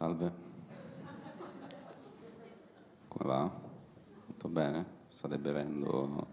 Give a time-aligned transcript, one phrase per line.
[0.00, 0.32] Salve.
[3.06, 3.60] Come va?
[4.28, 4.86] Tutto bene?
[5.08, 6.26] State bevendo?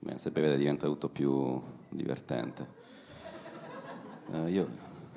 [0.00, 2.66] Bene, se bevete diventa tutto più divertente.
[4.32, 4.68] Eh, io,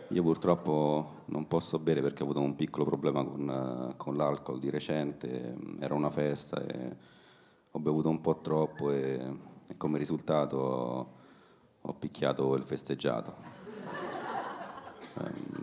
[0.09, 4.59] io purtroppo non posso bere perché ho avuto un piccolo problema con, eh, con l'alcol
[4.59, 5.57] di recente.
[5.79, 6.97] Era una festa e
[7.71, 11.11] ho bevuto un po' troppo e, e come risultato ho,
[11.81, 13.60] ho picchiato il festeggiato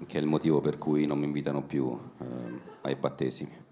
[0.09, 1.87] che è il motivo per cui non mi invitano più
[2.19, 3.67] ehm, ai battesimi.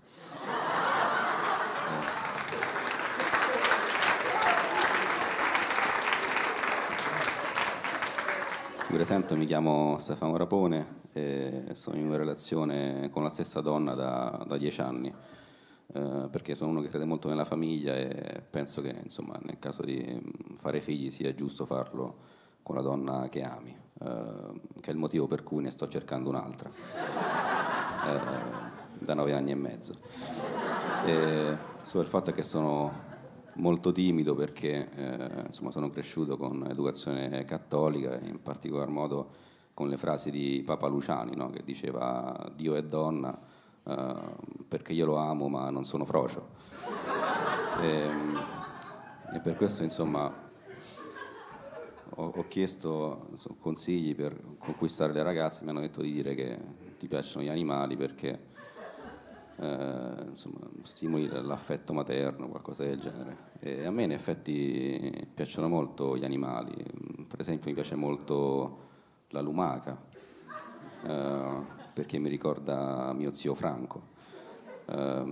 [8.89, 13.95] Mi presento, mi chiamo Stefano Rapone e sono in una relazione con la stessa donna
[13.95, 18.83] da, da dieci anni, eh, perché sono uno che crede molto nella famiglia e penso
[18.83, 20.21] che insomma, nel caso di
[20.57, 22.35] fare figli sia giusto farlo
[22.67, 26.31] con la donna che ami eh, che è il motivo per cui ne sto cercando
[26.31, 26.69] un'altra,
[28.07, 28.21] eh,
[28.99, 29.95] da nove anni e mezzo.
[31.07, 33.05] E solo il fatto è che sono
[33.55, 39.29] molto timido perché eh, insomma, sono cresciuto con educazione cattolica in particolar modo
[39.73, 41.51] con le frasi di Papa Luciani no?
[41.51, 43.39] che diceva Dio è donna
[43.85, 44.15] eh,
[44.67, 46.49] perché io lo amo ma non sono frocio.
[47.79, 48.09] E,
[49.35, 50.46] e per questo insomma
[52.17, 56.59] ho, ho chiesto so, consigli per conquistare le ragazze, mi hanno detto di dire che
[56.99, 58.55] ti piacciono gli animali perché
[59.59, 63.55] eh, insomma, stimoli l'affetto materno, qualcosa del genere.
[63.61, 66.75] E a me in effetti piacciono molto gli animali,
[67.27, 68.85] per esempio mi piace molto
[69.31, 69.99] la lumaca,
[71.05, 74.15] eh, perché mi ricorda mio zio Franco,
[74.87, 75.23] eh,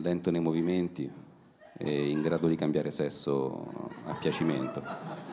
[0.00, 1.24] lento nei movimenti
[1.78, 5.25] e in grado di cambiare sesso a piacimento.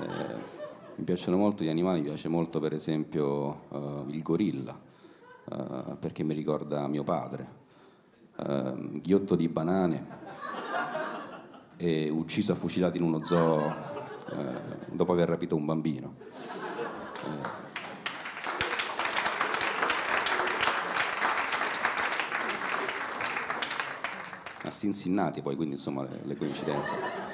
[0.00, 0.58] Eh,
[0.96, 4.78] mi piacciono molto gli animali, mi piace molto per esempio uh, il gorilla,
[5.44, 7.48] uh, perché mi ricorda mio padre,
[8.36, 10.18] uh, ghiotto di banane
[11.76, 13.88] e ucciso a fucilati in uno zoo
[14.90, 16.14] dopo aver rapito un bambino.
[24.62, 27.29] a Cincinnati poi, quindi insomma le, le coincidenze.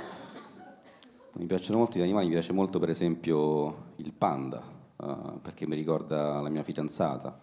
[1.38, 4.62] Mi piacciono molto gli animali, mi piace molto per esempio il panda,
[4.96, 7.38] uh, perché mi ricorda la mia fidanzata,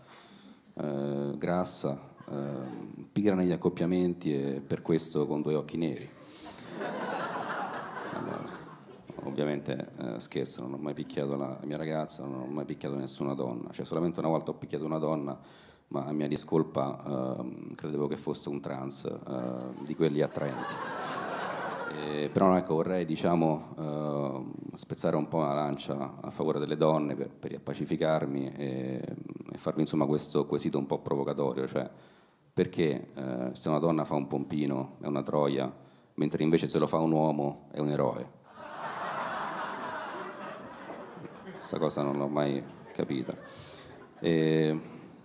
[0.73, 6.09] uh, grassa, uh, pigra negli accoppiamenti e per questo con due occhi neri.
[8.13, 8.43] Allora,
[9.25, 13.69] ovviamente scherzo, non ho mai picchiato la mia ragazza, non ho mai picchiato nessuna donna,
[13.71, 15.37] cioè solamente una volta ho picchiato una donna,
[15.89, 19.07] ma a mia discolpa ehm, credevo che fosse un trans
[19.83, 20.73] di quelli attraenti.
[21.95, 27.13] Eh, però ecco, vorrei diciamo, eh, spezzare un po' una lancia a favore delle donne
[27.15, 29.15] per, per pacificarmi e,
[29.51, 31.87] e, farvi insomma questo quesito un po' provocatorio, cioè
[32.51, 35.71] perché eh, se una donna fa un pompino è una troia,
[36.15, 38.41] mentre invece se lo fa un uomo è un eroe.
[41.57, 43.37] Questa cosa non l'ho mai capita.
[44.19, 44.79] E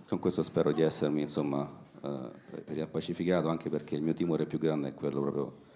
[0.07, 1.67] con questo spero di essermi insomma
[2.01, 2.31] eh,
[2.67, 5.67] riappacificato anche perché il mio timore più grande è quello proprio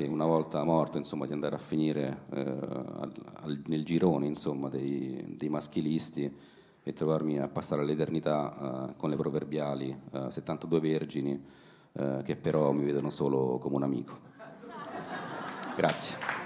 [0.00, 3.12] che una volta morto insomma, di andare a finire eh, al,
[3.42, 6.34] al, nel girone insomma, dei, dei, maschilisti
[6.82, 11.44] e trovarmi a passare all'eternità eh, con le proverbiali eh, 72 vergini
[11.92, 14.18] eh, che però mi vedono solo come un amico.
[15.76, 16.39] Grazie.